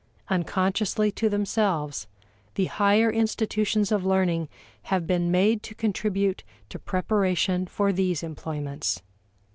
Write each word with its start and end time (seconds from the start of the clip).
Unconsciously 0.29 1.11
to 1.11 1.29
themselves 1.29 2.07
the 2.55 2.65
higher 2.65 3.11
institutions 3.11 3.91
of 3.91 4.03
learning 4.03 4.49
have 4.85 5.05
been 5.05 5.29
made 5.29 5.61
to 5.61 5.75
contribute 5.75 6.43
to 6.69 6.79
preparation 6.79 7.67
for 7.67 7.93
these 7.93 8.23
employments. 8.23 9.03